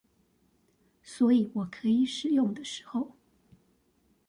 [1.03, 3.15] 所以我可以使用的時候